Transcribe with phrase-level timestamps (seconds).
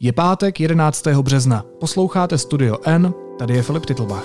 [0.00, 1.06] Je pátek 11.
[1.06, 1.64] března.
[1.80, 4.24] Posloucháte Studio N, tady je Filip Titlbach.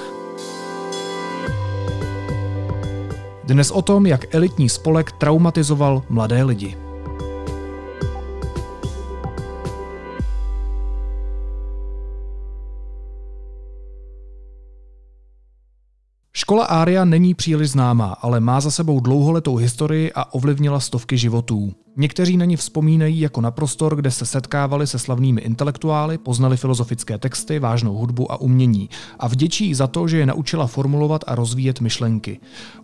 [3.44, 6.78] Dnes o tom, jak elitní spolek traumatizoval mladé lidi.
[16.41, 21.73] Škola Ária není příliš známá, ale má za sebou dlouholetou historii a ovlivnila stovky životů.
[21.98, 27.17] Někteří na ní vzpomínají jako na prostor, kde se setkávali se slavnými intelektuály, poznali filozofické
[27.17, 31.81] texty, vážnou hudbu a umění a vděčí za to, že je naučila formulovat a rozvíjet
[31.81, 32.39] myšlenky.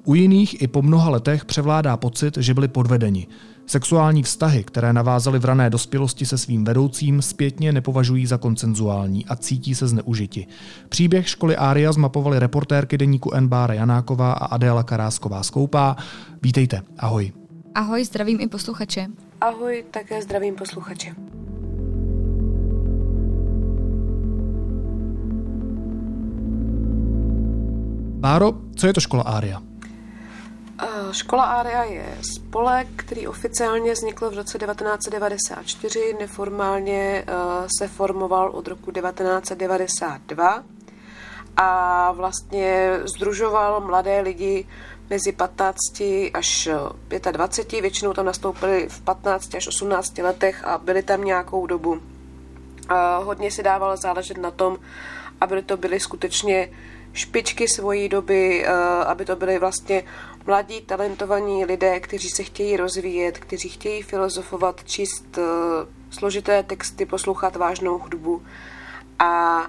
[0.05, 3.27] U jiných i po mnoha letech převládá pocit, že byli podvedeni.
[3.70, 9.35] Sexuální vztahy, které navázaly v rané dospělosti se svým vedoucím, zpětně nepovažují za koncenzuální a
[9.35, 10.48] cítí se zneužiti.
[10.90, 13.48] Příběh školy Ária zmapovaly reportérky deníku N.
[13.48, 15.95] Bára Janáková a Adéla Karásková Skoupá.
[16.41, 17.31] Vítejte, ahoj.
[17.76, 19.07] Ahoj, zdravím i posluchače.
[19.41, 21.15] Ahoj, také zdravím posluchače.
[28.20, 29.66] Báro, co je to škola Ária?
[31.10, 37.34] Eh, škola Ária je spolek, který oficiálně vznikl v roce 1994, neformálně eh,
[37.77, 40.64] se formoval od roku 1992
[41.58, 44.68] a vlastně združoval mladé lidi
[45.10, 45.80] mezi 15
[46.34, 46.70] až
[47.32, 52.02] 25, většinou tam nastoupili v 15 až 18 letech a byli tam nějakou dobu.
[52.90, 54.77] A hodně si dával záležet na tom,
[55.42, 56.70] aby to byly skutečně
[57.14, 58.71] špičky svojí doby, eh,
[59.05, 60.04] aby to byly vlastně
[60.48, 65.41] mladí, talentovaní lidé, kteří se chtějí rozvíjet, kteří chtějí filozofovat, číst eh,
[66.09, 68.41] složité texty, poslouchat vážnou hudbu.
[69.19, 69.62] A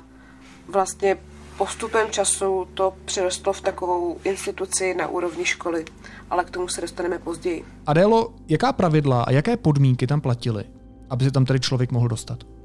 [0.69, 1.19] vlastně
[1.59, 5.85] postupem času to přerostlo v takovou instituci na úrovni školy,
[6.31, 7.65] ale k tomu se dostaneme později.
[7.87, 10.65] Adélo, jaká pravidla a jaké podmínky tam platily,
[11.11, 12.58] aby se tam tedy člověk mohl dostat?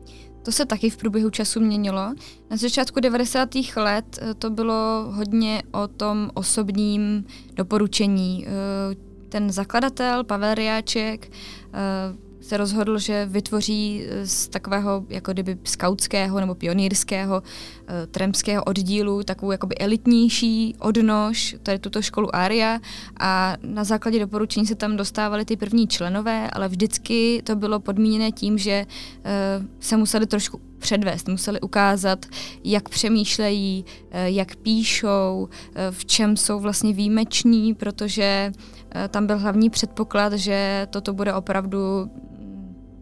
[0.44, 2.14] To se taky v průběhu času měnilo.
[2.52, 3.50] Na začátku 90.
[3.76, 8.46] let eh, to bylo hodně o tom osobním doporučení.
[8.48, 8.96] Eh,
[9.30, 16.40] ten zakladatel, Pavel Riáček, eh, se rozhodl, že vytvoří eh, z takového jako kdyby skautského
[16.40, 22.80] nebo pionýrského uh, tremského oddílu takovou jakoby elitnější odnož, tady tuto školu Aria.
[23.20, 28.32] A na základě doporučení se tam dostávali ty první členové, ale vždycky to bylo podmíněné
[28.32, 32.26] tím, že uh, se museli trošku předvést, museli ukázat,
[32.64, 35.50] jak přemýšlejí, jak píšou,
[35.92, 38.52] v čem jsou vlastně výjimeční, protože
[39.09, 42.09] tam byl hlavní předpoklad, že toto bude opravdu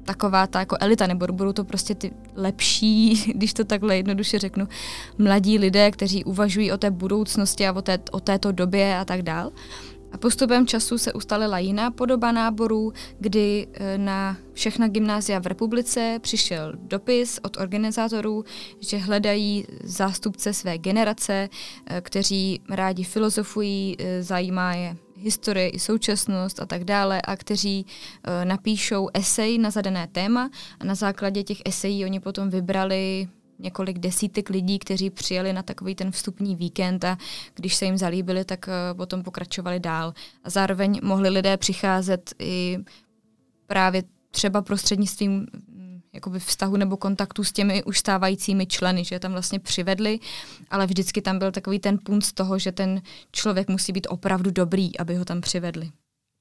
[0.04, 4.68] taková ta jako elita, nebo budou to prostě ty lepší, když to takhle jednoduše řeknu,
[5.18, 9.22] mladí lidé, kteří uvažují o té budoucnosti a o, té, o této době a tak
[9.22, 9.52] dál.
[10.12, 16.20] A postupem času se ustalila jiná podoba náborů, kdy e, na všechna gymnázia v republice
[16.22, 18.46] přišel dopis od organizátorů,
[18.80, 21.50] že hledají zástupce své generace,
[21.86, 27.86] e, kteří rádi filozofují, e, zajímá je historie i současnost a tak dále a kteří
[27.86, 30.50] uh, napíšou esej na zadané téma
[30.80, 33.28] a na základě těch esejí oni potom vybrali
[33.60, 37.18] několik desítek lidí, kteří přijeli na takový ten vstupní víkend a
[37.56, 40.14] když se jim zalíbili, tak uh, potom pokračovali dál.
[40.44, 42.78] A zároveň mohli lidé přicházet i
[43.68, 45.48] právě třeba prostřednictvím
[46.14, 50.20] jakoby vztahu nebo kontaktu s těmi už stávajícími členy, že je tam vlastně přivedli,
[50.70, 53.02] ale vždycky tam byl takový ten punt z toho, že ten
[53.32, 55.92] člověk musí být opravdu dobrý, aby ho tam přivedli.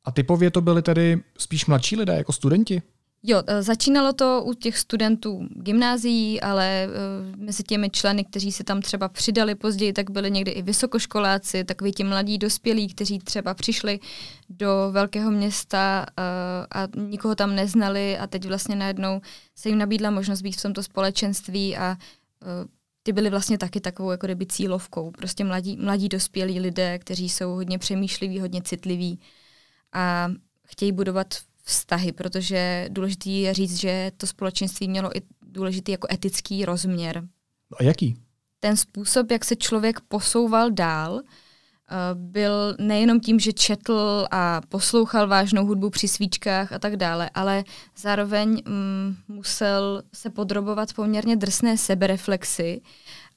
[0.05, 2.83] A typově to byli tedy spíš mladší lidé, jako studenti?
[3.23, 8.65] Jo, e, začínalo to u těch studentů gymnázií, ale uh, mezi těmi členy, kteří se
[8.65, 13.55] tam třeba přidali později, tak byli někdy i vysokoškoláci, takový ti mladí dospělí, kteří třeba
[13.55, 14.01] přišli
[14.49, 16.25] do velkého města uh,
[16.71, 19.21] a nikoho tam neznali a teď vlastně najednou
[19.55, 21.97] se jim nabídla možnost být v tomto společenství a
[23.03, 25.11] ty byly vlastně taky takovou jako kdyby cílovkou.
[25.11, 29.21] Prostě mladí, mladí dospělí lidé, kteří jsou hodně přemýšliví, hodně citliví
[29.93, 30.33] a
[30.67, 36.65] chtějí budovat vztahy, protože důležitý je říct, že to společenství mělo i důležitý jako etický
[36.65, 37.23] rozměr.
[37.71, 38.17] No a jaký?
[38.61, 45.29] Ten způsob, jak se člověk posouval dál, eh, byl nejenom tím, že četl a poslouchal
[45.29, 47.65] vážnou hudbu při svíčkách a tak dále, ale
[47.97, 52.81] zároveň mm, musel se podrobovat poměrně drsné sebereflexy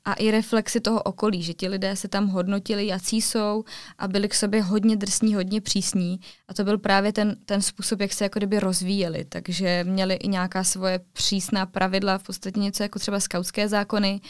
[0.05, 3.63] a i reflexy toho okolí, že ti lidé se tam hodnotili, jací jsou
[3.97, 8.01] a byli k sobě hodně drsní, hodně přísní a to byl právě ten, ten způsob,
[8.01, 12.83] jak se jako kdyby rozvíjeli, takže měli i nějaká svoje přísná pravidla, v podstatě něco
[12.83, 14.21] jako třeba skautské zákony.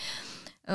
[0.67, 0.73] Eh,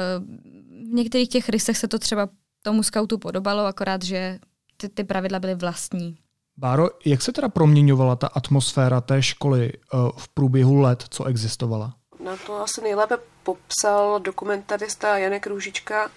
[0.89, 2.29] v některých těch rysech se to třeba
[2.62, 4.39] tomu skautu podobalo, akorát, že
[4.77, 6.17] ty, ty pravidla byly vlastní.
[6.56, 11.98] Báro, jak se teda proměňovala ta atmosféra té školy uh, v průběhu let, co existovala?
[12.29, 16.11] Na to asi nejlépe popsal dokumentarista Janek Růžička,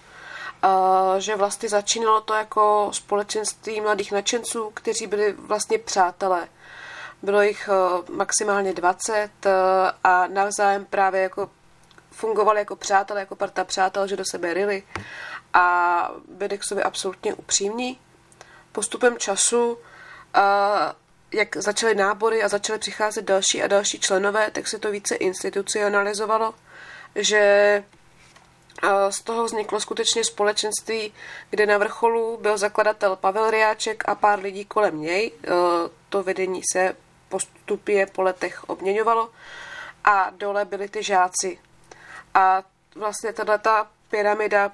[1.18, 6.48] že vlastně začínalo to jako společenství mladých nadšenců, kteří byli vlastně přátelé.
[7.22, 7.72] Bylo jich e,
[8.12, 9.12] maximálně 20
[9.46, 9.50] e,
[10.04, 11.50] a navzájem právě jako
[12.10, 14.82] fungovali jako přátelé, jako parta přátel, že do sebe ryli
[15.54, 17.98] a byli k sobě absolutně upřímní.
[18.72, 19.78] Postupem času,
[21.32, 26.54] jak začaly nábory a začaly přicházet další a další členové, tak se to více institucionalizovalo,
[27.14, 27.84] že
[29.10, 31.14] z toho vzniklo skutečně společenství,
[31.50, 35.32] kde na vrcholu byl zakladatel Pavel Riáček a pár lidí kolem něj.
[36.08, 36.96] To vedení se
[37.28, 39.30] postupně po letech obměňovalo
[40.04, 41.58] a dole byli ty žáci.
[42.34, 42.62] A
[42.96, 44.72] vlastně tato pyramida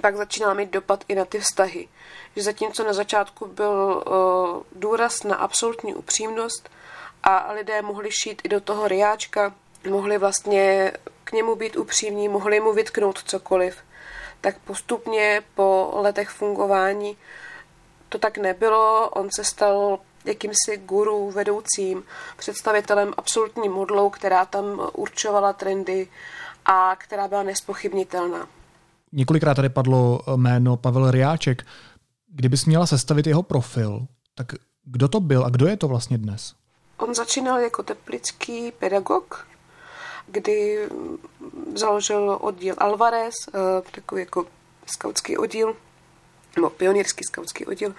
[0.00, 1.88] pak začínala mít dopad i na ty vztahy.
[2.36, 6.70] Že zatímco na začátku byl uh, důraz na absolutní upřímnost
[7.22, 9.54] a lidé mohli šít i do toho riáčka,
[9.90, 10.92] mohli vlastně
[11.24, 13.76] k němu být upřímní, mohli mu vytknout cokoliv,
[14.40, 17.16] tak postupně po letech fungování
[18.08, 19.08] to tak nebylo.
[19.08, 22.04] On se stal jakýmsi guru, vedoucím,
[22.36, 26.08] představitelem absolutní modlou, která tam určovala trendy
[26.64, 28.48] a která byla nespochybnitelná.
[29.12, 31.66] Několikrát tady padlo jméno Pavel Riáček.
[32.32, 34.52] Kdybys měla sestavit jeho profil, tak
[34.84, 36.54] kdo to byl a kdo je to vlastně dnes?
[36.98, 39.46] On začínal jako teplický pedagog,
[40.26, 40.88] kdy
[41.74, 43.58] založil oddíl Alvarez, eh,
[43.90, 44.46] takový jako
[44.86, 45.76] skautský oddíl,
[46.56, 47.94] nebo pionýrský skautský oddíl.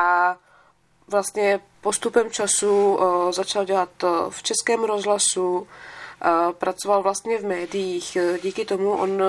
[0.00, 0.36] A
[1.08, 5.66] vlastně postupem času eh, začal dělat eh, v českém rozhlasu,
[6.58, 8.16] pracoval vlastně v médiích.
[8.42, 9.22] Díky tomu on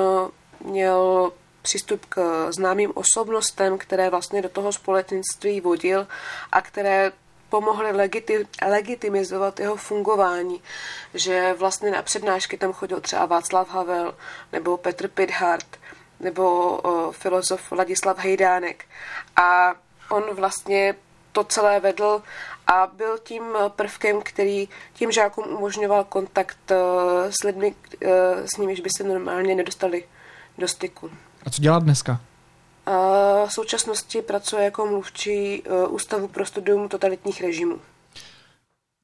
[0.66, 1.32] měl
[1.62, 6.08] přístup k známým osobnostem, které vlastně do toho společenství vodil
[6.52, 7.12] a které
[7.50, 10.62] pomohly legiti- legitimizovat jeho fungování,
[11.14, 14.16] že vlastně na přednášky tam chodil třeba Václav Havel
[14.54, 15.68] nebo Petr Pidhart
[16.20, 18.86] nebo o, filozof Ladislav Hejdánek.
[19.36, 19.76] A
[20.10, 20.96] on vlastně
[21.32, 22.24] to celé vedl
[22.68, 23.44] a byl tím
[23.76, 26.76] prvkem, který tím žákům umožňoval kontakt e,
[27.32, 30.04] s lidmi, e, s nimiž by se normálně nedostali
[30.58, 31.10] do styku.
[31.46, 32.22] A co dělá dneska?
[33.48, 37.80] V současnosti pracuje jako mluvčí e, Ústavu pro studium totalitních režimů.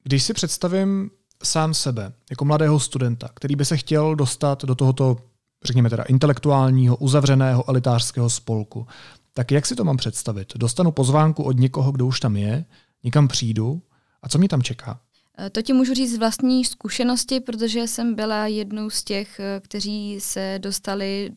[0.04, 1.10] Když si představím
[1.42, 5.16] sám sebe, jako mladého studenta, který by se chtěl dostat do tohoto,
[5.64, 8.86] řekněme teda, intelektuálního, uzavřeného elitářského spolku,
[9.34, 10.52] tak jak si to mám představit?
[10.56, 12.64] Dostanu pozvánku od někoho, kdo už tam je,
[13.04, 13.82] někam přijdu
[14.22, 15.00] a co mě tam čeká?
[15.38, 19.60] E, to ti můžu říct z vlastní zkušenosti, protože jsem byla jednou z těch, e,
[19.60, 21.32] kteří se dostali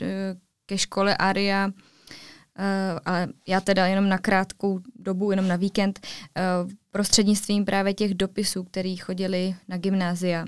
[0.66, 1.72] ke škole Aria
[3.06, 6.08] ale já teda jenom na krátkou dobu, jenom na víkend,
[6.92, 10.46] prostřednictvím právě těch dopisů, který chodili na gymnázia.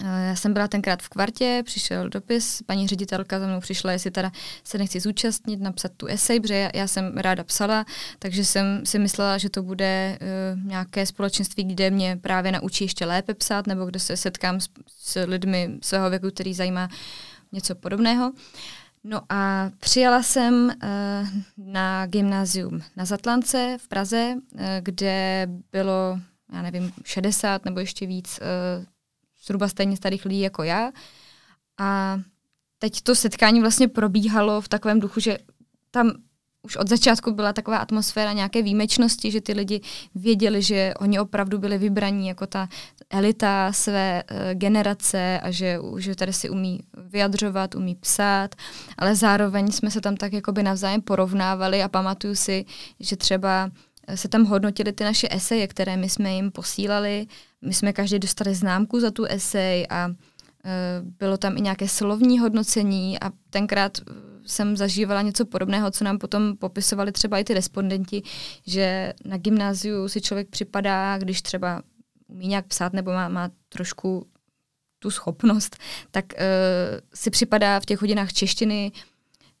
[0.00, 4.10] Uh, já jsem byla tenkrát v kvartě, přišel dopis, paní ředitelka za mnou přišla, jestli
[4.10, 4.32] teda
[4.64, 7.84] se nechci zúčastnit, napsat tu esej, protože já, já jsem ráda psala,
[8.18, 13.06] takže jsem si myslela, že to bude uh, nějaké společenství, kde mě právě naučí ještě
[13.06, 16.88] lépe psát, nebo kde se setkám s, s lidmi svého věku, který zajímá
[17.52, 18.32] něco podobného.
[19.04, 26.20] No a přijala jsem uh, na gymnázium na Zatlance v Praze, uh, kde bylo,
[26.52, 28.40] já nevím, 60 nebo ještě víc
[28.78, 28.84] uh,
[29.46, 30.92] zhruba stejně starých lidí jako já.
[31.78, 32.20] A
[32.78, 35.38] teď to setkání vlastně probíhalo v takovém duchu, že
[35.90, 36.12] tam
[36.62, 39.80] už od začátku byla taková atmosféra nějaké výjimečnosti, že ty lidi
[40.14, 42.68] věděli, že oni opravdu byli vybraní jako ta
[43.10, 48.54] elita své uh, generace a že, že tady si umí vyjadřovat, umí psát,
[48.98, 52.64] ale zároveň jsme se tam tak jakoby navzájem porovnávali a pamatuju si,
[53.00, 53.70] že třeba
[54.14, 57.26] se tam hodnotili ty naše eseje, které my jsme jim posílali.
[57.66, 60.14] My jsme každý dostali známku za tu esej a uh,
[61.18, 63.98] bylo tam i nějaké slovní hodnocení a tenkrát
[64.46, 68.22] jsem zažívala něco podobného, co nám potom popisovali třeba i ty respondenti,
[68.66, 71.82] že na gymnáziu si člověk připadá, když třeba
[72.26, 74.26] umí nějak psát nebo má, má trošku
[74.98, 75.76] tu schopnost,
[76.10, 76.40] tak uh,
[77.14, 78.92] si připadá v těch hodinách češtiny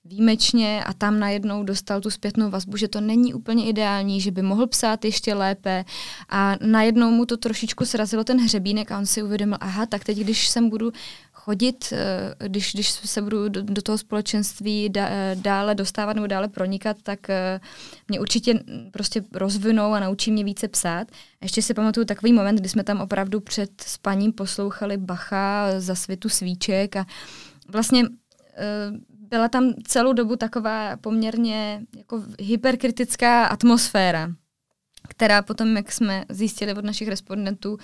[0.08, 4.42] výjimečně a tam najednou dostal tu zpětnou vazbu, že to není úplně ideální, že by
[4.42, 5.84] mohl psát ještě lépe
[6.28, 10.18] a najednou mu to trošičku srazilo ten hřebínek a on si uvědomil, aha, tak teď,
[10.18, 10.92] když sem budu
[11.46, 14.92] chodit, eh, když, když se budu do, do toho společenství
[15.34, 17.60] dále dostávat nebo dále pronikat, tak eh,
[18.08, 18.60] mě určitě
[18.90, 21.08] prostě rozvinou a naučí mě více psát.
[21.42, 26.28] Ještě si pamatuju takový moment, kdy jsme tam opravdu před spaním poslouchali Bacha za světu
[26.28, 27.06] svíček a
[27.68, 28.04] vlastně
[28.56, 34.32] eh, byla tam celou dobu taková poměrně jako hyperkritická atmosféra.
[35.08, 37.78] která potom, jak jsme zjistili od našich respondentů,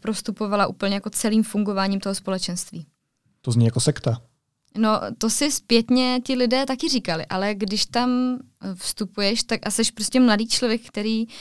[0.00, 2.86] prostupovala úplně jako celým fungováním toho společenství.
[3.40, 4.22] To zní jako sekta.
[4.76, 8.38] No, to si zpětně ti lidé taky říkali, ale když tam
[8.74, 11.32] vstupuješ, tak a jsi prostě mladý člověk, který uh,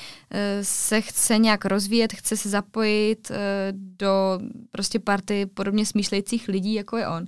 [0.62, 3.36] se chce nějak rozvíjet, chce se zapojit uh,
[3.74, 4.40] do
[4.72, 7.28] prostě party podobně smýšlejících lidí, jako je on,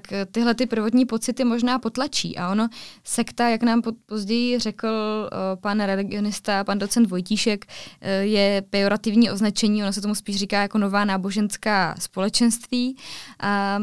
[0.00, 2.38] tak uh, tyhle ty prvotní pocity možná potlačí.
[2.38, 2.68] A ono,
[3.04, 9.82] sekta, jak nám později řekl uh, pan religionista, pan docent Vojtíšek, uh, je pejorativní označení,
[9.82, 12.96] ono se tomu spíš říká jako nová náboženská společenství.
[13.40, 13.78] A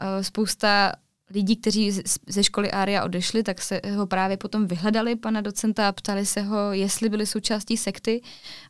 [0.00, 0.92] Eh, spousta
[1.30, 1.92] lidí, kteří
[2.28, 6.40] ze školy Ária odešli, tak se ho právě potom vyhledali, pana docenta, a ptali se
[6.40, 8.22] ho, jestli byli součástí sekty.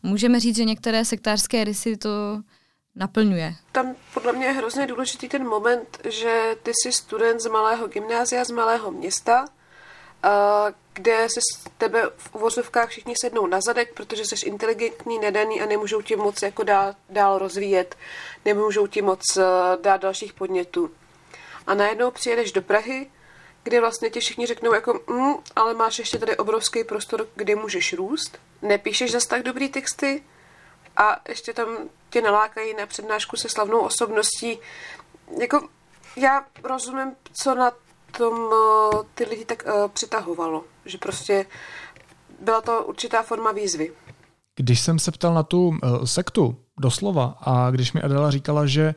[0.02, 2.42] Můžeme říct, že některé sektářské rysy to
[2.96, 3.54] naplňuje.
[3.72, 8.44] Tam podle mě je hrozně důležitý ten moment, že ty jsi student z malého gymnázia,
[8.44, 9.44] z malého města,
[10.92, 15.66] kde se s tebe v uvozovkách všichni sednou na zadek, protože jsi inteligentní, nedaný a
[15.66, 17.96] nemůžou ti moc jako dál, dál rozvíjet,
[18.44, 19.42] nemůžou ti moc eh,
[19.82, 20.90] dát dalších podnětů
[21.66, 23.10] a najednou přijedeš do Prahy,
[23.62, 27.92] kde vlastně ti všichni řeknou jako, mm, ale máš ještě tady obrovský prostor, kde můžeš
[27.92, 30.22] růst, nepíšeš zas tak dobrý texty
[30.96, 31.68] a ještě tam
[32.10, 34.58] tě nalákají na přednášku se slavnou osobností.
[35.40, 35.68] Jako
[36.16, 37.72] já rozumím, co na
[38.18, 41.46] tom eh, ty lidi tak uh, přitahovalo, že prostě
[42.40, 43.92] byla to určitá forma výzvy.
[44.56, 48.94] Když jsem se ptal na tu uh, sektu, doslova, a když mi Adela říkala, že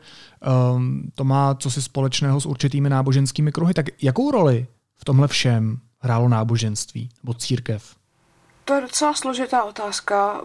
[0.74, 4.66] um, to má co si společného s určitými náboženskými kruhy, tak jakou roli
[4.96, 7.94] v tomhle všem hrálo náboženství nebo církev?
[8.64, 10.40] To je docela složitá otázka.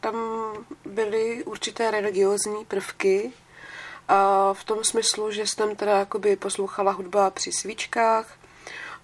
[0.00, 0.14] Tam
[0.84, 3.32] byly určité religiozní prvky,
[4.10, 8.36] a v tom smyslu, že jsem teda jakoby poslouchala hudba při svíčkách,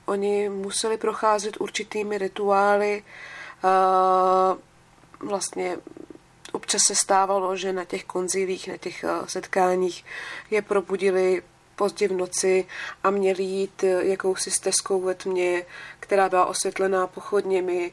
[0.07, 3.03] oni museli procházet určitými rituály,
[5.21, 5.77] vlastně
[6.53, 10.05] občas se stávalo, že na těch konzilích, na těch setkáních
[10.51, 11.43] je probudili
[11.77, 12.67] pozdě v noci
[13.05, 15.65] a měli jít eh, jakousi stezkou ve tmě,
[16.01, 17.93] která byla osvětlená pochodněmi.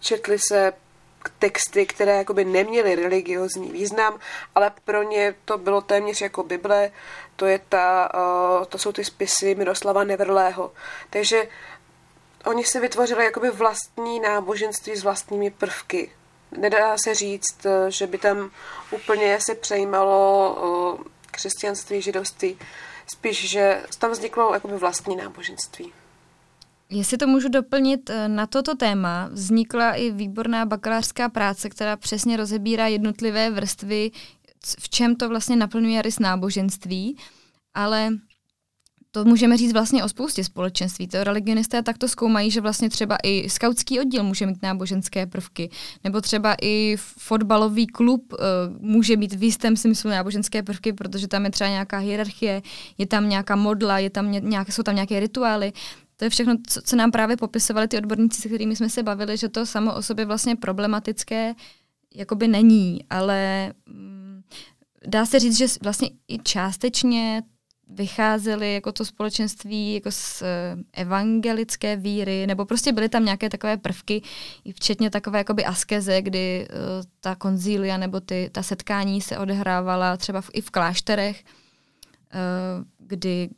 [0.00, 0.72] Četli se
[1.38, 4.18] texty, které jakoby neměly religiozní význam,
[4.54, 6.90] ale pro ně to bylo téměř jako Bible,
[7.36, 8.12] to, je ta,
[8.68, 10.72] to jsou ty spisy Miroslava Neverlého.
[11.10, 11.48] Takže
[12.44, 16.10] oni si vytvořili jakoby vlastní náboženství s vlastními prvky
[16.52, 18.50] nedá se říct, eh, že by tam
[18.90, 20.98] úplně se přejímalo
[21.30, 22.58] křesťanství, židovství,
[23.06, 25.92] spíš, že tam vzniklo jakoby vlastní náboženství.
[26.90, 32.36] Jestli to můžu doplnit, eh, na toto téma vznikla i výborná bakalářská práce, která přesně
[32.36, 34.10] rozebírá jednotlivé vrstvy,
[34.80, 37.16] v čem to vlastně naplňuje rys náboženství,
[37.74, 38.10] ale
[39.10, 41.08] to můžeme říct vlastně o spoustě společenství.
[41.08, 45.70] To religionisté takto zkoumají, že vlastně třeba i skautský oddíl může mít náboženské prvky,
[46.04, 48.38] nebo třeba i fotbalový klub uh,
[48.78, 52.62] může mít v jistém smyslu náboženské prvky, protože tam je třeba nějaká hierarchie,
[52.98, 55.72] je tam nějaká modla, je tam nějak, jsou tam nějaké rituály.
[56.20, 59.36] To je všechno, co, co nám právě popisovali ty odborníci, se kterými jsme se bavili,
[59.36, 61.54] že to samo o sobě vlastně problematické
[62.14, 64.42] jakoby není, ale mm,
[65.06, 67.42] dá se říct, že vlastně i částečně
[67.88, 73.76] vycházeli jako to společenství jako z eh, evangelické víry, nebo prostě byly tam nějaké takové
[73.76, 74.22] prvky,
[74.74, 76.76] včetně takové jakoby askeze, kdy uh,
[77.20, 83.50] ta konzília nebo ty, ta setkání se odehrávala třeba v, i v klášterech, uh, kdy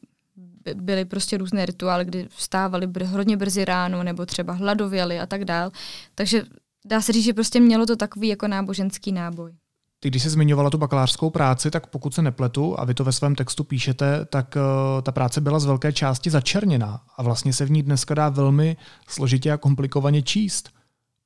[0.75, 5.45] byly prostě různé rituály, kdy vstávali br- hodně brzy ráno, nebo třeba hladověli a tak
[5.45, 5.71] dál.
[6.15, 6.43] Takže
[6.87, 9.53] dá se říct, že prostě mělo to takový jako náboženský náboj.
[10.01, 13.13] Ty, když jsi zmiňovala tu bakalářskou práci, tak pokud se nepletu, a vy to ve
[13.13, 17.65] svém textu píšete, tak uh, ta práce byla z velké části začerněná a vlastně se
[17.65, 18.77] v ní dneska dá velmi
[19.09, 20.71] složitě a komplikovaně číst.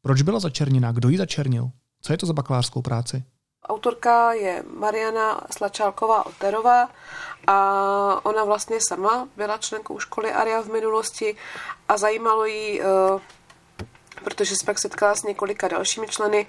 [0.03, 0.93] Proč byla začerněná?
[0.93, 1.71] Kdo ji začernil?
[2.03, 3.25] Co je to za bakalářskou práci?
[3.69, 6.89] Autorka je Mariana Slačálková Oterová
[7.47, 11.37] a ona vlastně sama byla členkou školy Aria v minulosti
[11.89, 13.21] a zajímalo jí, uh,
[14.25, 16.47] protože se pak setkala s několika dalšími členy,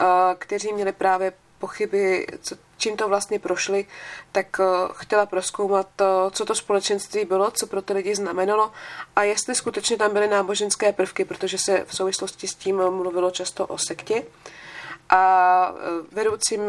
[0.00, 0.06] uh,
[0.38, 3.86] kteří měli právě pochyby, co, čím to vlastně prošli,
[4.32, 5.88] tak uh, chtěla proskoumat,
[6.30, 8.72] co to společenství bylo, co pro ty lidi znamenalo
[9.16, 13.66] a jestli skutečně tam byly náboženské prvky, protože se v souvislosti s tím mluvilo často
[13.66, 14.24] o sektě.
[15.14, 15.80] A eh,
[16.12, 16.60] vedoucím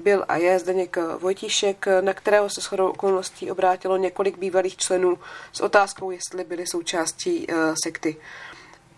[0.00, 5.18] byl a je Zdeněk Vojtíšek, na kterého se shodou okolností obrátilo několik bývalých členů
[5.52, 7.46] s otázkou, jestli byli součástí
[7.84, 8.16] sekty.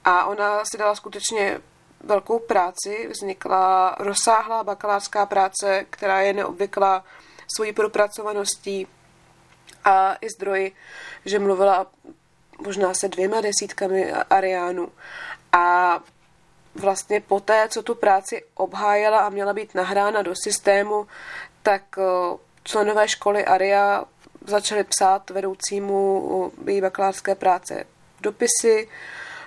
[0.04, 1.60] A ona si dala skutečně
[2.04, 3.08] velkou práci.
[3.10, 7.04] Vznikla rozsáhlá bakalářská práce, která je neobvyklá
[7.54, 8.86] svojí propracovaností
[9.84, 10.72] a i zdroji,
[11.24, 11.86] že mluvila
[12.64, 14.88] možná se dvěma desítkami ariánů.
[15.52, 16.00] A
[16.74, 21.06] vlastně poté, co tu práci obhájela a měla být nahrána do systému,
[21.62, 21.82] tak
[22.64, 24.04] členové školy ARIA
[24.46, 27.84] začali psát vedoucímu její bakalářské práce
[28.20, 28.88] dopisy,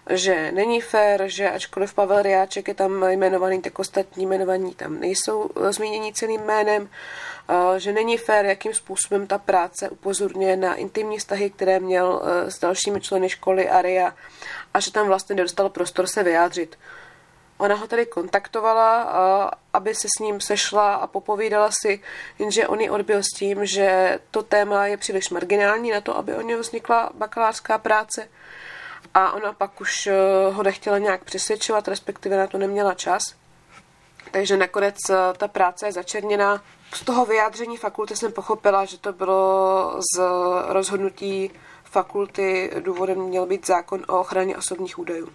[0.09, 5.49] že není fér, že ačkoliv Pavel Riáček je tam jmenovaný, tak ostatní jmenovaní tam nejsou
[5.69, 6.89] zmíněni celým jménem,
[7.77, 13.01] že není fér, jakým způsobem ta práce upozorňuje na intimní vztahy, které měl s dalšími
[13.01, 14.13] členy školy Aria
[14.73, 16.77] a že tam vlastně nedostal prostor se vyjádřit.
[17.57, 19.01] Ona ho tedy kontaktovala,
[19.73, 22.01] aby se s ním sešla a popovídala si,
[22.39, 26.35] jenže on ji odbil s tím, že to téma je příliš marginální na to, aby
[26.35, 28.29] o něho vznikla bakalářská práce.
[29.13, 30.13] A ona pak už e,
[30.51, 33.23] ho nechtěla nějak přesvědčovat, respektive na to neměla čas.
[34.31, 36.61] Takže nakonec e, ta práce je začerněná.
[36.93, 40.21] Z toho vyjádření fakulty jsem pochopila, že to bylo z
[40.67, 41.51] rozhodnutí
[41.83, 42.71] fakulty.
[42.79, 45.29] Důvodem měl být zákon o ochraně osobních údajů.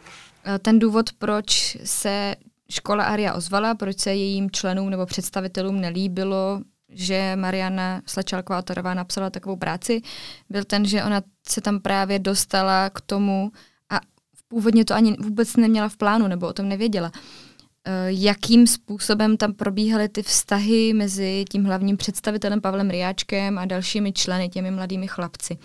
[0.62, 2.34] Ten důvod, proč se
[2.70, 9.30] škola Aria ozvala, proč se jejím členům nebo představitelům nelíbilo, že Mariana Slačálková Torová napsala
[9.30, 10.02] takovou práci,
[10.50, 13.52] byl ten, že ona se tam právě dostala k tomu
[13.90, 14.00] a
[14.48, 17.12] původně to ani vůbec neměla v plánu nebo o tom nevěděla,
[17.84, 24.12] Eh, jakým způsobem tam probíhaly ty vztahy mezi tím hlavním představitelem Pavlem Riáčkem a dalšími
[24.12, 25.58] členy, těmi mladými chlapci.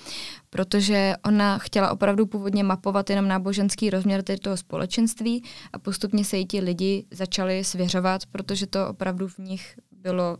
[0.56, 5.44] Protože ona chtěla opravdu původně mapovat jenom náboženský rozměr toho společenství
[5.74, 10.38] a postupně se jí ti lidi začali svěřovat, protože to opravdu v nich bylo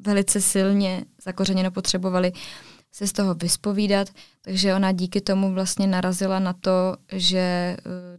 [0.00, 2.32] velice silně zakořeněno, potřebovali
[2.92, 4.08] se z toho vyspovídat,
[4.42, 7.76] takže ona díky tomu vlastně narazila na to, že eh,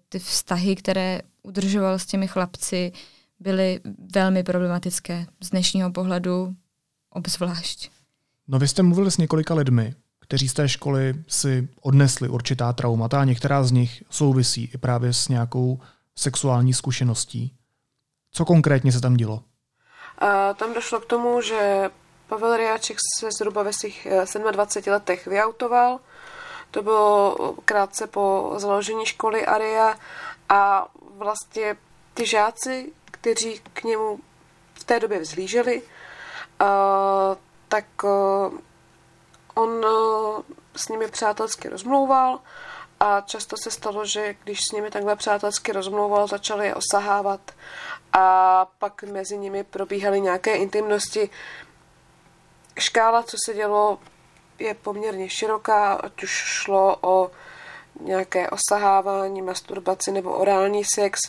[0.09, 2.91] ty vztahy, které udržoval s těmi chlapci,
[3.39, 3.79] byly
[4.13, 6.55] velmi problematické z dnešního pohledu
[7.09, 7.89] obzvlášť.
[8.47, 9.93] No vy jste mluvili s několika lidmi,
[10.27, 15.13] kteří z té školy si odnesli určitá traumata a některá z nich souvisí i právě
[15.13, 15.79] s nějakou
[16.15, 17.53] sexuální zkušeností.
[18.31, 19.43] Co konkrétně se tam dělo?
[20.17, 21.89] A tam došlo k tomu, že
[22.27, 24.07] Pavel Riáček se zhruba ve svých
[24.51, 25.99] 27 eh, letech vyautoval.
[26.71, 29.97] To bylo krátce po založení školy Aria
[30.49, 31.75] a vlastně
[32.13, 34.19] ty žáci, kteří k němu
[34.73, 35.81] v té době vzhlíželi,
[37.67, 37.85] tak
[39.57, 39.85] on
[40.75, 42.39] s nimi přátelsky rozmlouval
[42.99, 47.51] a často se stalo, že když s nimi takhle přátelsky rozmlouval, začali je osahávat
[48.13, 51.29] a pak mezi nimi probíhaly nějaké intimnosti.
[52.79, 53.99] Škála, co se dělo,
[54.59, 57.31] je poměrně široká, ať už šlo o
[58.01, 61.19] nějaké osahávání, masturbaci nebo orální sex.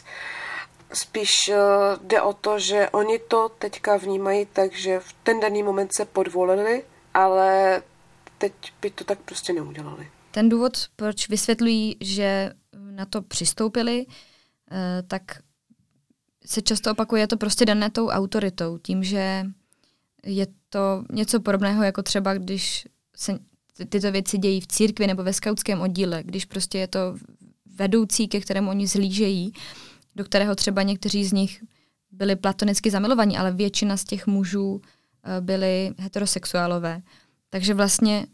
[0.92, 1.56] Spíš eh,
[2.02, 6.04] jde o to, že oni to teďka vnímají tak, že v ten daný moment se
[6.04, 7.82] podvolili, ale
[8.38, 10.10] teď by to tak prostě neudělali.
[10.30, 12.52] Ten důvod, proč vysvětlují, že
[12.90, 14.06] na to přistoupili,
[14.70, 15.22] eh, tak
[16.46, 19.46] se často opakuje, je to prostě dané tou autoritou, tím, že
[20.26, 23.38] je to něco podobného, jako třeba když se
[23.88, 27.16] tyto věci dějí v církvi nebo ve skautském oddíle, když prostě je to
[27.76, 29.52] vedoucí, ke kterému oni zhlížejí,
[30.16, 31.64] do kterého třeba někteří z nich
[32.10, 34.80] byli platonicky zamilovaní, ale většina z těch mužů
[35.24, 37.02] eh, byli heterosexuálové.
[37.50, 38.26] Takže vlastně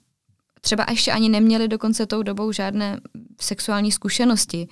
[0.60, 3.00] třeba ještě ani neměli dokonce tou dobou žádné
[3.40, 4.68] sexuální zkušenosti.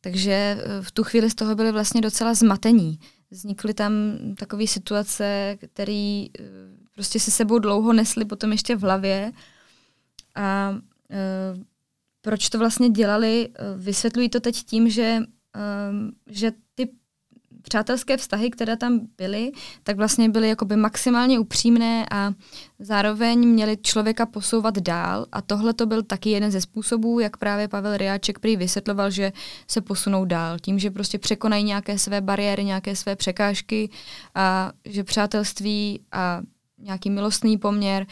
[0.00, 2.98] Takže eh, v tu chvíli z toho byli vlastně docela zmatení.
[3.30, 3.92] Vznikly tam
[4.38, 6.42] takové situace, které eh,
[6.94, 9.32] prostě se sebou dlouho nesly potom ještě v hlavě
[10.36, 11.62] a uh,
[12.20, 15.18] proč to vlastně dělali, vysvětlují to teď tím, že,
[15.56, 16.88] uh, že ty
[17.68, 19.52] přátelské vztahy, které tam byly,
[19.82, 22.32] tak vlastně byly jakoby maximálně upřímné a
[22.78, 27.68] zároveň měli člověka posouvat dál a tohle to byl taky jeden ze způsobů, jak právě
[27.68, 29.32] Pavel Riáček prý vysvětloval, že
[29.70, 30.58] se posunou dál.
[30.58, 33.90] Tím, že prostě překonají nějaké své bariéry, nějaké své překážky
[34.34, 36.42] a že přátelství a
[36.78, 38.06] nějaký milostný poměr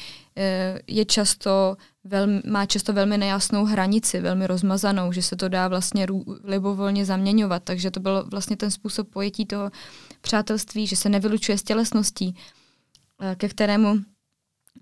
[0.87, 6.07] je často velmi, má často velmi nejasnou hranici, velmi rozmazanou, že se to dá vlastně
[6.44, 9.70] libovolně zaměňovat, takže to byl vlastně ten způsob pojetí toho
[10.20, 12.37] přátelství, že se nevylučuje s tělesností,
[13.22, 13.96] eh, ke kterému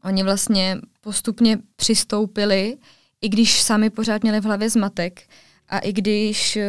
[0.05, 2.79] oni vlastně postupně přistoupili,
[3.21, 5.23] i když sami pořád měli v hlavě zmatek
[5.69, 6.69] a i když eh,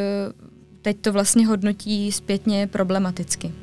[0.81, 3.62] teď to vlastně hodnotí zpětně problematicky.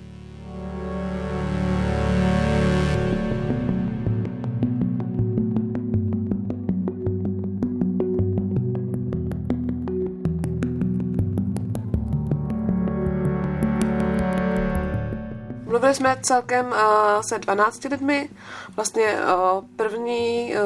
[15.90, 18.28] Mluvili jsme celkem uh, se 12 lidmi.
[18.76, 20.60] Vlastně uh, první uh,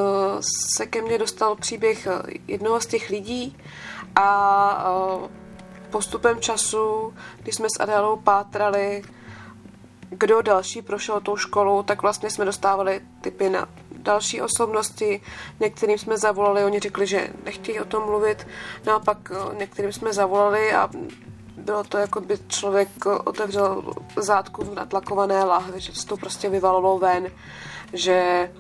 [0.77, 2.09] se ke mně dostal příběh
[2.49, 3.57] jednoho z těch lidí
[4.17, 5.29] a uh,
[5.91, 9.03] postupem času, když jsme s Adélou pátrali,
[10.11, 15.21] kdo další prošel tou školou, tak vlastně jsme dostávali typy na další osobnosti.
[15.61, 18.47] Některým jsme zavolali, oni řekli, že nechtějí o tom mluvit.
[18.87, 20.91] Naopak některým jsme zavolali a
[21.65, 26.99] bylo to, jako by člověk otevřel zátku v natlakované lahvi, že se to prostě vyvalilo
[26.99, 27.31] ven,
[27.93, 28.51] že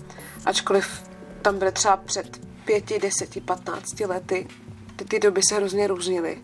[0.44, 1.02] ačkoliv
[1.42, 4.48] tam byly třeba před pěti, deseti, patnácti lety,
[4.96, 6.42] ty, ty doby se hrozně různily,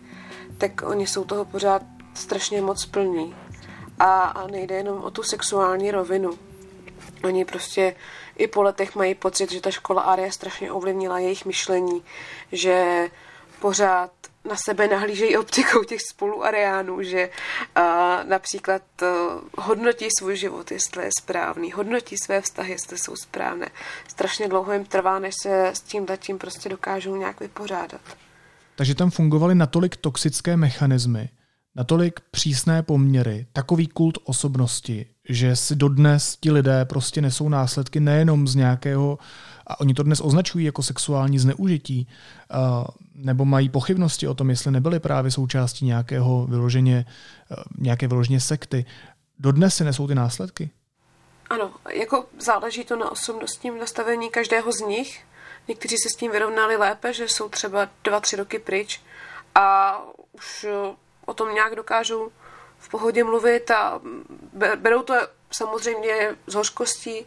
[0.57, 1.81] tak oni jsou toho pořád
[2.13, 3.35] strašně moc plní.
[3.99, 6.31] A, a nejde jenom o tu sexuální rovinu.
[7.23, 7.95] Oni prostě
[8.37, 12.03] i po letech mají pocit, že ta škola Aria strašně ovlivnila jejich myšlení,
[12.51, 13.07] že
[13.59, 14.11] pořád
[14.49, 17.83] na sebe nahlížejí optikou těch spoluareánů, že uh,
[18.29, 19.07] například uh,
[19.57, 23.69] hodnotí svůj život, jestli je správný, hodnotí své vztahy, jestli jsou správné.
[24.07, 28.01] Strašně dlouho jim trvá, než se s tím tím prostě dokážou nějak vypořádat.
[28.75, 31.29] Takže tam fungovaly natolik toxické mechanismy,
[31.75, 38.47] natolik přísné poměry, takový kult osobnosti, že si dodnes ti lidé prostě nesou následky nejenom
[38.47, 39.19] z nějakého,
[39.67, 42.07] a oni to dnes označují jako sexuální zneužití,
[43.15, 47.05] nebo mají pochybnosti o tom, jestli nebyly právě součástí nějakého vyloženě,
[47.77, 48.85] nějaké vyloženě sekty.
[49.39, 50.69] Dodnes si nesou ty následky?
[51.49, 55.23] Ano, jako záleží to na osobnostním nastavení každého z nich.
[55.67, 59.01] Někteří se s tím vyrovnali lépe, že jsou třeba dva, tři roky pryč
[59.55, 59.97] a
[60.31, 60.65] už
[61.25, 62.31] o tom nějak dokážou
[62.81, 64.01] v pohodě mluvit a
[64.75, 65.13] berou to
[65.51, 67.25] samozřejmě z hořkostí,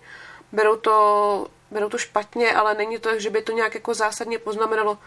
[0.53, 4.99] berou to, berou to špatně, ale není to, že by to nějak jako zásadně poznamenalo.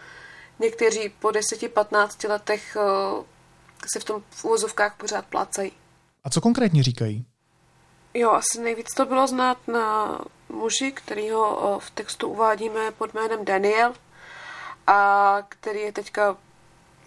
[0.58, 3.24] Někteří po 10-15 letech eh,
[3.92, 5.72] se v tom v úvozovkách pořád plácají.
[6.24, 7.24] A co konkrétně říkají?
[8.14, 13.44] Jo, asi nejvíc to bylo znát na muži, kterýho eh, v textu uvádíme pod jménem
[13.44, 13.94] Daniel
[14.86, 16.36] a který je teďka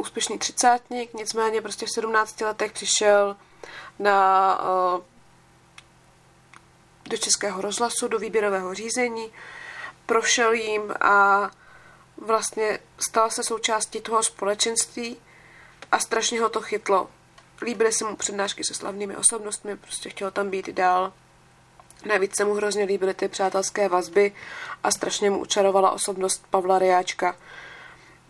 [0.02, 3.36] úspěšný třicátník, nicméně prostě v 17 letech přišel
[4.00, 5.02] na, eh,
[7.10, 9.32] do Českého rozhlasu, do výběrového řízení,
[10.06, 11.50] prošel jim a
[12.18, 15.18] vlastně stal se součástí toho společenství
[15.92, 17.10] a strašně ho to chytlo.
[17.62, 21.14] Líbily se mu přednášky se slavnými osobnostmi, prostě chtěl tam být dál.
[22.06, 24.36] Navíc se mu hrozně líbily ty přátelské vazby
[24.84, 27.36] a strašně mu učarovala osobnost Pavla Riáčka.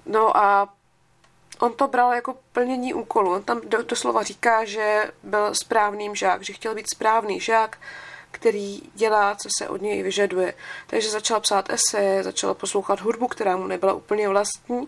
[0.05, 0.73] No a
[1.61, 3.31] on to bral jako plnění úkolu.
[3.31, 7.77] On tam doslova říká, že byl správným žák, že chtěl být správný žák,
[8.31, 10.53] který dělá, co se od něj vyžaduje.
[10.87, 14.87] Takže začal psát esé, začal poslouchat hudbu, která mu nebyla úplně vlastní,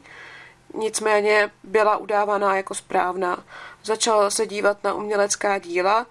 [0.73, 3.43] nicméně byla udávaná jako správná.
[3.83, 6.05] Začal se dívat na umělecká díla,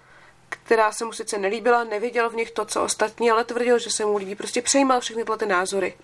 [0.49, 4.05] která se mu sice nelíbila, neviděl v nich to, co ostatní, ale tvrdil, že se
[4.05, 4.35] mu líbí.
[4.35, 5.95] Prostě přejímal všechny ty názory.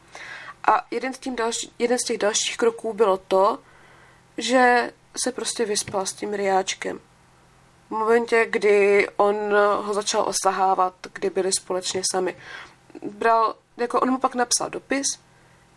[0.64, 3.59] A jeden z, tím další, jeden z těch dalších kroků bylo to,
[4.38, 7.01] že se prostě vyspal s tím riáčkem.
[7.87, 9.37] V momentě, kdy on
[9.83, 12.37] ho začal osahávat, kdy byli společně sami.
[13.03, 15.07] Bral, jako on mu pak napsal dopis,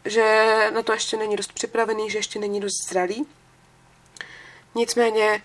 [0.06, 3.28] že na to ještě není dost připravený, že ještě není dost zralý.
[4.76, 5.43] Nicméně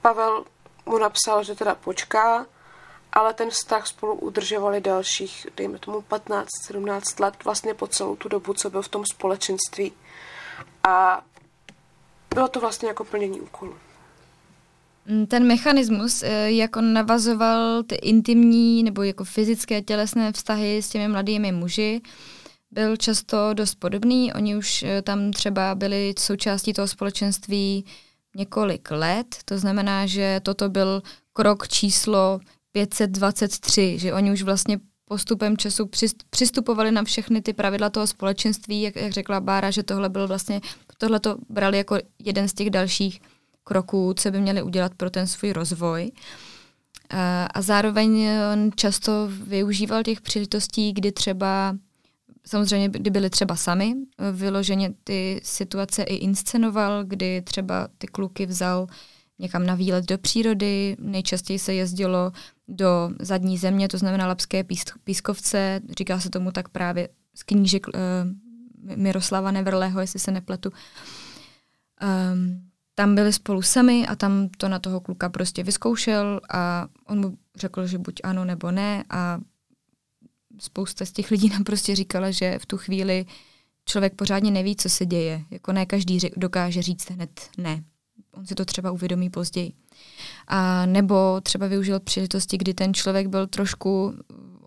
[0.00, 0.44] Pavel
[0.86, 2.46] mu napsal, že teda počká,
[3.12, 8.54] ale ten vztah spolu udržovali dalších, dejme tomu 15-17 let, vlastně po celou tu dobu,
[8.54, 9.92] co byl v tom společenství.
[10.88, 11.22] A
[12.34, 13.74] bylo to vlastně jako plnění úkolu.
[15.06, 20.88] Mm, ten mechanismus, eh, jak on navazoval ty intimní nebo jako fyzické tělesné vztahy s
[20.88, 22.00] těmi mladými muži,
[22.70, 24.32] byl často dost podobný.
[24.32, 27.84] Oni už eh, tam třeba byli součástí toho společenství
[28.36, 32.40] několik let, to znamená, že toto byl krok číslo
[32.72, 35.90] 523, že oni už vlastně postupem času
[36.30, 40.60] přistupovali na všechny ty pravidla toho společenství, jak, jak řekla Bára, že tohle byl vlastně,
[41.00, 43.20] tohle to brali jako jeden z těch dalších
[43.64, 46.12] kroků, co by měli udělat pro ten svůj rozvoj.
[47.10, 51.76] A, a zároveň on často využíval těch příležitostí, kdy třeba,
[52.46, 53.94] samozřejmě, kdy byli třeba sami,
[54.32, 58.86] vyloženě ty situace i inscenoval, kdy třeba ty kluky vzal
[59.38, 62.32] někam na výlet do přírody, nejčastěji se jezdilo
[62.68, 64.64] do zadní země, to znamená Lapské
[65.04, 67.86] pískovce, říká se tomu tak právě z knížek
[68.82, 70.70] Miroslava Nevrlého, jestli se nepletu.
[72.32, 77.20] Um, tam byli spolu sami a tam to na toho kluka prostě vyzkoušel a on
[77.20, 79.40] mu řekl, že buď ano nebo ne a
[80.60, 83.26] spousta z těch lidí nám prostě říkala, že v tu chvíli
[83.84, 85.44] člověk pořádně neví, co se děje.
[85.50, 87.84] Jako ne každý dokáže říct hned ne.
[88.32, 89.72] On si to třeba uvědomí později.
[90.46, 94.14] A nebo třeba využil příležitosti, kdy ten člověk byl trošku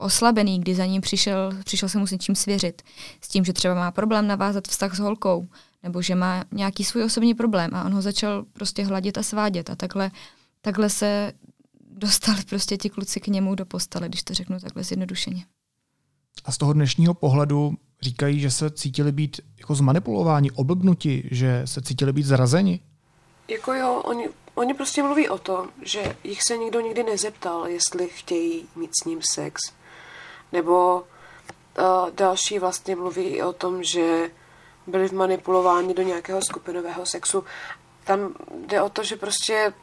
[0.04, 2.82] oslabený, kdy za ním přišel, přišel se mu s něčím svěřit.
[3.22, 5.48] S tím, že třeba má problém navázat vztah s holkou,
[5.84, 9.70] nebo že má nějaký svůj osobní problém a on ho začal prostě hladit a svádět
[9.70, 10.12] a takhle,
[10.62, 11.34] takhle se
[11.92, 15.46] dostali prostě ti kluci k němu do postele, když to řeknu takhle zjednodušeně.
[16.46, 21.82] A z toho dnešního pohledu říkají, že se cítili být jako zmanipulováni, oblbnuti, že se
[21.82, 22.80] cítili být zrazeni?
[23.48, 28.08] Jako jo, oni, oni prostě mluví o tom, že jich se nikdo nikdy nezeptal, jestli
[28.08, 29.62] chtějí mít s ním sex.
[30.54, 31.04] Nebo
[31.80, 34.30] uh, další vlastně mluví i o tom, že
[34.88, 37.46] byli vmanipulováni do nějakého skupinového sexu.
[38.04, 38.36] Tam
[38.66, 39.74] jde o to, že prostě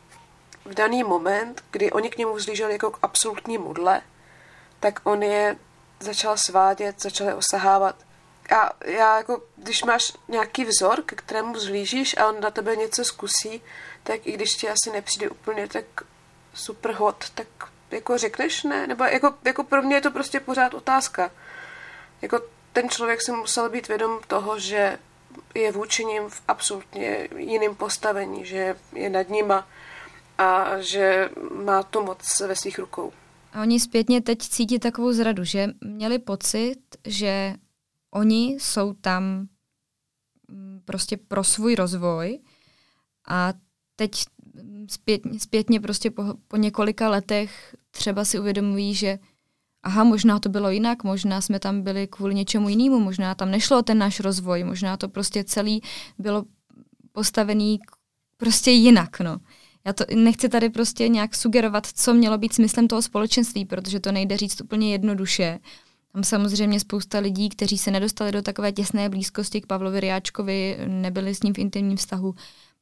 [0.64, 4.02] v daný moment, kdy oni k němu vzlíželi jako k absolutní mudle,
[4.80, 5.56] tak on je
[6.00, 7.96] začal svádět, začal je osahávat.
[8.56, 13.04] A já jako, když máš nějaký vzor, ke kterému vzlížíš a on na tebe něco
[13.04, 13.62] zkusí,
[14.02, 15.84] tak i když ti asi nepřijde úplně tak
[16.54, 17.46] super hot, tak
[17.90, 18.86] jako řekneš ne?
[18.86, 21.30] Nebo jako, jako pro mě je to prostě pořád otázka.
[22.22, 22.40] Jako
[22.72, 24.98] ten člověk si musel být vědom toho, že
[25.54, 29.68] je vůči ním v absolutně jiném postavení, že je nad nima
[30.38, 31.30] a že
[31.64, 33.12] má tu moc ve svých rukou.
[33.52, 37.54] A oni zpětně teď cítí takovou zradu, že měli pocit, že
[38.10, 39.48] oni jsou tam
[40.48, 42.38] mm, prostě pro svůj rozvoj
[43.28, 43.52] a
[43.96, 44.10] teď
[44.90, 49.18] zpětně, zpětně prostě po, po několika letech třeba si uvědomují, že
[49.82, 53.78] aha, možná to bylo jinak, možná jsme tam byli kvůli něčemu jinému, možná tam nešlo
[53.78, 55.82] o ten náš rozvoj, možná to prostě celý
[56.18, 56.44] bylo
[57.12, 57.78] postavený
[58.36, 59.38] prostě jinak, no.
[59.86, 64.12] Já to nechci tady prostě nějak sugerovat, co mělo být smyslem toho společenství, protože to
[64.12, 65.58] nejde říct úplně jednoduše.
[66.12, 71.34] Tam samozřejmě spousta lidí, kteří se nedostali do takové těsné blízkosti k Pavlovi Riáčkovi, nebyli
[71.34, 72.34] s ním v intimním vztahu,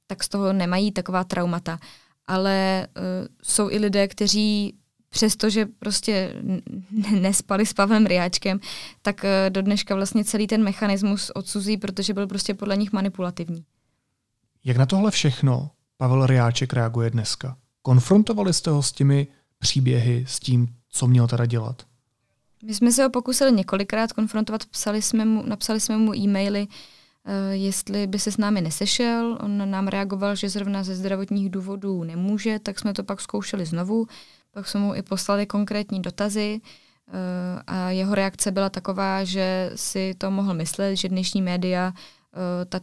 [0.08, 1.78] tak z toho nemají taková traumata.
[2.26, 3.02] Ale uh,
[3.42, 4.74] jsou i lidé, kteří
[5.08, 6.34] přestože prostě
[7.20, 8.60] nespali s Pavlem Riáčkem,
[9.02, 13.64] tak uh, do dneška vlastně celý ten mechanismus odsuzí, protože byl prostě podle nich manipulativní.
[14.64, 17.56] Jak na tohle všechno Pavel Riáček reaguje dneska?
[17.82, 19.26] Konfrontovali jste ho s těmi
[19.58, 21.82] příběhy, s tím, co měl teda dělat?
[22.64, 26.74] My jsme se ho pokusili několikrát konfrontovat, psali jsme mu, napsali jsme mu e-maily, uh,
[27.50, 29.38] jestli by se s námi nesešel.
[29.40, 34.06] On nám reagoval, že zrovna ze zdravotních důvodů nemůže, tak jsme to pak zkoušeli znovu.
[34.52, 37.14] Pak jsme mu i poslali konkrétní dotazy uh,
[37.66, 41.92] a jeho reakce byla taková, že si to mohl myslet, že dnešní média
[42.34, 42.82] Eh, tak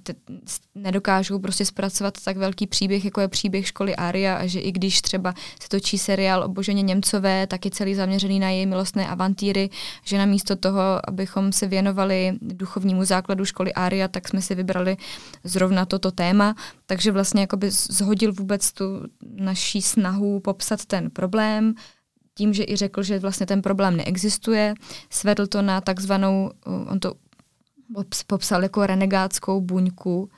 [0.75, 5.01] nedokážou prostě zpracovat tak velký příběh, jako je příběh školy Aria a že i když
[5.01, 9.69] třeba se točí seriál o Boženě Němcové, tak je celý zaměřený na její milostné avantýry,
[10.03, 14.97] že namísto toho, abychom se věnovali duchovnímu základu školy Aria, tak jsme si vybrali
[15.43, 16.55] zrovna toto téma,
[16.85, 18.85] takže vlastně jakoby zhodil vůbec tu
[19.35, 21.75] naší snahu popsat ten problém,
[22.37, 24.73] tím, že i řekl, že vlastně ten problém neexistuje,
[25.09, 27.13] svedl to na takzvanou, on to
[28.27, 30.29] popsal jako renegátskou buňku, uh,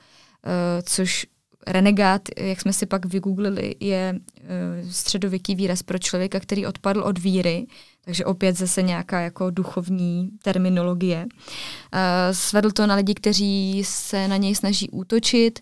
[0.82, 1.26] což
[1.66, 7.18] renegát, jak jsme si pak vygooglili, je uh, středověký výraz pro člověka, který odpadl od
[7.18, 7.66] víry,
[8.04, 11.26] takže opět zase nějaká jako duchovní terminologie.
[11.26, 12.00] Uh,
[12.32, 15.60] svedl to na lidi, kteří se na něj snaží útočit,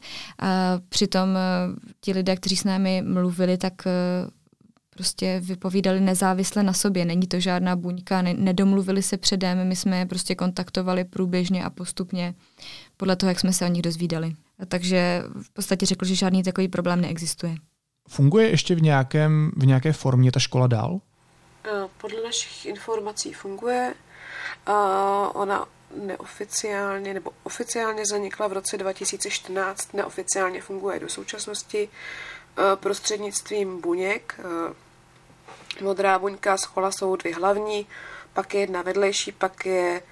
[0.88, 1.38] přitom
[2.00, 3.72] ti lidé, kteří s námi mluvili, tak
[4.96, 7.04] prostě vypovídali nezávisle na sobě.
[7.04, 11.70] Není to žádná buňka, ne, nedomluvili se předem, my jsme je prostě kontaktovali průběžně a
[11.70, 12.34] postupně
[12.96, 14.32] podle toho, jak jsme se o nich dozvídali.
[14.58, 17.54] A takže v podstatě řekl, že žádný takový problém neexistuje.
[18.08, 21.00] Funguje ještě v, nějakém, v nějaké formě ta škola dál?
[22.00, 23.94] Podle našich informací funguje.
[25.34, 25.66] Ona
[26.06, 31.88] neoficiálně nebo oficiálně zanikla v roce 2014, neoficiálně funguje do současnosti
[32.74, 34.40] prostřednictvím buněk,
[35.80, 37.86] Modrá buňka schola jsou dvě hlavní,
[38.32, 40.02] pak je jedna vedlejší, pak je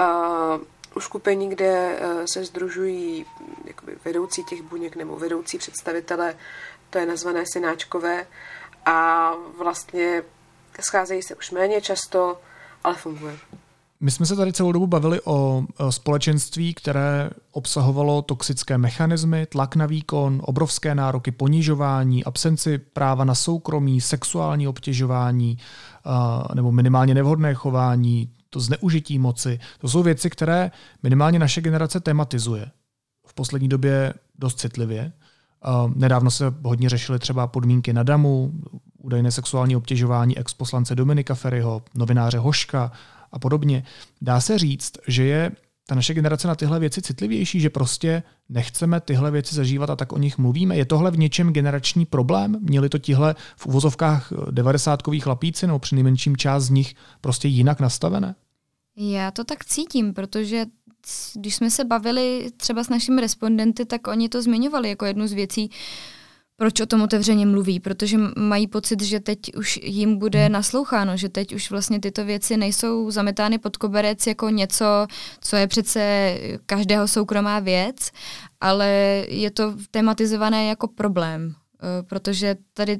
[0.00, 0.64] uh,
[0.96, 3.26] uskupení, kde uh, se združují
[3.64, 6.36] jakoby, vedoucí těch buněk nebo vedoucí představitele,
[6.90, 8.26] to je nazvané synáčkové
[8.86, 10.22] a vlastně
[10.80, 12.40] scházejí se už méně často,
[12.84, 13.38] ale funguje.
[14.00, 19.86] My jsme se tady celou dobu bavili o společenství, které obsahovalo toxické mechanismy, tlak na
[19.86, 25.58] výkon, obrovské nároky, ponižování, absenci práva na soukromí, sexuální obtěžování
[26.54, 29.60] nebo minimálně nevhodné chování, to zneužití moci.
[29.78, 30.70] To jsou věci, které
[31.02, 32.70] minimálně naše generace tematizuje.
[33.26, 35.12] V poslední době dost citlivě.
[35.94, 38.52] Nedávno se hodně řešily třeba podmínky na damu,
[38.98, 42.92] údajné sexuální obtěžování exposlance Dominika Ferryho, novináře Hoška,
[43.32, 43.84] a podobně.
[44.20, 45.52] Dá se říct, že je
[45.88, 50.12] ta naše generace na tyhle věci citlivější, že prostě nechceme tyhle věci zažívat a tak
[50.12, 50.76] o nich mluvíme.
[50.76, 52.56] Je tohle v něčem generační problém?
[52.60, 58.34] Měli to tihle v uvozovkách 90 chlapíci nebo přinejmenším část z nich prostě jinak nastavené?
[58.96, 60.66] Já to tak cítím, protože
[61.34, 65.32] když jsme se bavili třeba s našimi respondenty, tak oni to zmiňovali jako jednu z
[65.32, 65.70] věcí,
[66.56, 70.52] proč o tom otevřeně mluví, protože mají pocit, že teď už jim bude hmm.
[70.52, 75.06] nasloucháno, že teď už vlastně tyto věci nejsou zametány pod koberec jako něco,
[75.40, 76.34] co je přece
[76.66, 78.10] každého soukromá věc,
[78.60, 78.88] ale
[79.28, 82.98] je to tematizované jako problém, eh, protože tady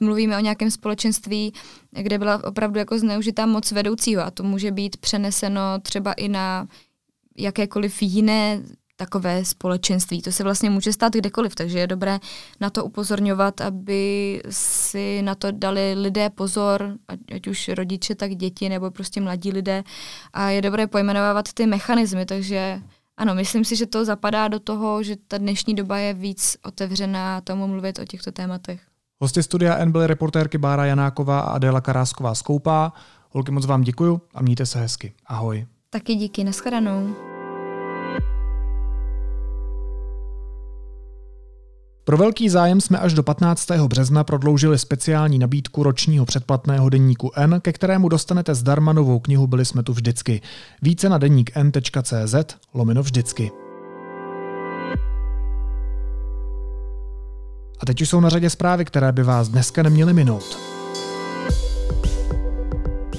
[0.00, 1.52] mluvíme o nějakém společenství,
[1.90, 6.68] kde byla opravdu jako zneužitá moc vedoucího a to může být přeneseno třeba i na
[7.38, 8.62] jakékoliv jiné
[8.96, 10.22] takové společenství.
[10.22, 12.18] To se vlastně může stát kdekoliv, takže je dobré
[12.60, 16.96] na to upozorňovat, aby si na to dali lidé pozor,
[17.34, 19.84] ať, už rodiče, tak děti nebo prostě mladí lidé.
[20.32, 22.80] A je dobré pojmenovávat ty mechanismy, takže
[23.16, 27.40] ano, myslím si, že to zapadá do toho, že ta dnešní doba je víc otevřená
[27.40, 28.80] tomu mluvit o těchto tématech.
[29.20, 32.92] Hosty studia N byly reportérky Bára Janáková a Adela Karásková Skoupá.
[33.30, 35.12] Holky, moc vám děkuju a mějte se hezky.
[35.26, 35.66] Ahoj.
[35.90, 37.35] Taky díky, nashledanou.
[42.06, 43.70] Pro velký zájem jsme až do 15.
[43.70, 49.64] března prodloužili speciální nabídku ročního předplatného deníku N, ke kterému dostanete zdarma novou knihu Byli
[49.64, 50.40] jsme tu vždycky.
[50.82, 52.34] Více na deník n.cz
[52.74, 53.50] lomeno vždycky.
[57.80, 60.75] A teď už jsou na řadě zprávy, které by vás dneska neměly minout.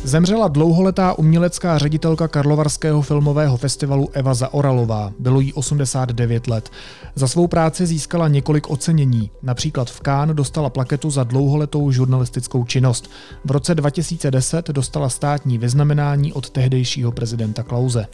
[0.08, 5.12] Zemřela dlouholetá umělecká ředitelka Karlovarského filmového festivalu Eva Zaoralová.
[5.20, 6.70] Bylo jí 89 let.
[7.16, 9.32] Za svou práci získala několik ocenění.
[9.42, 13.10] Například v Cannes dostala plaketu za dlouholetou žurnalistickou činnost.
[13.46, 18.06] V roce 2010 dostala státní vyznamenání od tehdejšího prezidenta Klauze.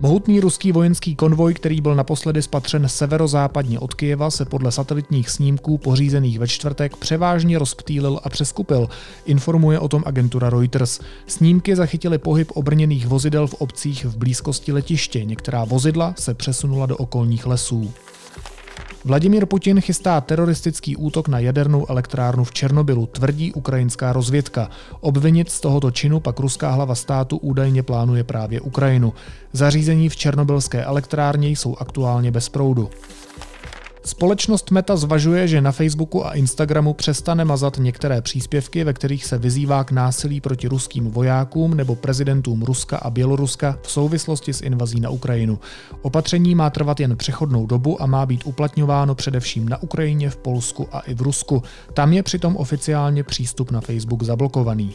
[0.00, 5.78] Mohutný ruský vojenský konvoj, který byl naposledy spatřen severozápadně od Kyjeva, se podle satelitních snímků
[5.78, 8.88] pořízených ve čtvrtek převážně rozptýlil a přeskupil,
[9.24, 11.00] informuje o tom agentura Reuters.
[11.26, 16.96] Snímky zachytily pohyb obrněných vozidel v obcích v blízkosti letiště, některá vozidla se přesunula do
[16.96, 17.92] okolních lesů.
[19.06, 24.70] Vladimír Putin chystá teroristický útok na jadernou elektrárnu v Černobylu, tvrdí ukrajinská rozvědka.
[25.00, 29.12] Obvinit z tohoto činu pak ruská hlava státu údajně plánuje právě Ukrajinu.
[29.52, 32.90] Zařízení v černobylské elektrárně jsou aktuálně bez proudu.
[34.06, 39.38] Společnost Meta zvažuje, že na Facebooku a Instagramu přestane mazat některé příspěvky, ve kterých se
[39.38, 45.00] vyzývá k násilí proti ruským vojákům nebo prezidentům Ruska a Běloruska v souvislosti s invazí
[45.00, 45.58] na Ukrajinu.
[46.02, 50.88] Opatření má trvat jen přechodnou dobu a má být uplatňováno především na Ukrajině, v Polsku
[50.92, 51.62] a i v Rusku.
[51.94, 54.94] Tam je přitom oficiálně přístup na Facebook zablokovaný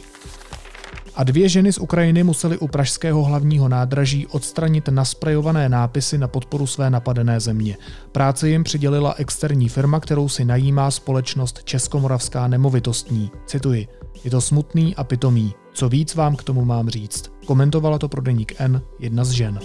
[1.14, 6.66] a dvě ženy z Ukrajiny musely u pražského hlavního nádraží odstranit nasprejované nápisy na podporu
[6.66, 7.76] své napadené země.
[8.12, 13.30] Práce jim přidělila externí firma, kterou si najímá společnost Českomoravská nemovitostní.
[13.46, 13.88] Cituji.
[14.24, 15.54] Je to smutný a pitomý.
[15.72, 17.32] Co víc vám k tomu mám říct?
[17.46, 19.58] Komentovala to pro deník N jedna z žen.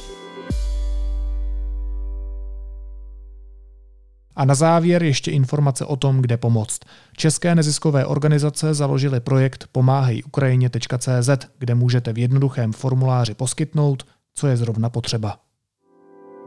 [4.37, 6.79] A na závěr ještě informace o tom, kde pomoct.
[7.15, 14.03] České neziskové organizace založily projekt Pomáhej Ukrajině.cz, kde můžete v jednoduchém formuláři poskytnout,
[14.35, 15.39] co je zrovna potřeba.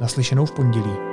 [0.00, 1.09] Naslyšenou v pondělí.